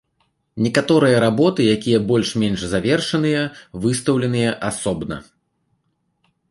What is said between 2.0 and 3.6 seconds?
больш-менш завершаныя,